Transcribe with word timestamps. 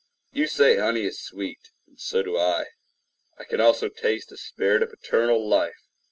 You 0.31 0.47
say 0.47 0.77
honey 0.77 1.03
is 1.05 1.21
sweet, 1.23 1.69
and 1.85 1.99
so 2.01 2.23
do 2.23 2.35
I. 2.35 2.65
I 3.37 3.43
can 3.43 3.61
also 3.61 3.87
taste 3.87 4.29
the 4.29 4.37
spirit 4.39 4.81
of 4.81 4.89
eternal 4.91 5.47
life. 5.47 5.89